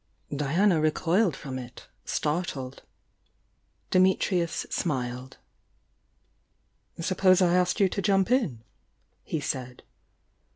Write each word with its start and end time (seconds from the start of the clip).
Diana 0.35 0.81
recoiled 0.81 1.35
from 1.35 1.59
it, 1.59 1.87
startled. 2.05 2.81
Dimitrius 3.91 4.65
smiled. 4.73 5.37
"Suppose 6.99 7.39
I 7.39 7.53
asked 7.53 7.79
you 7.79 7.87
to 7.89 8.01
jump 8.01 8.31
in?" 8.31 8.63
he 9.23 9.39
said. 9.39 9.83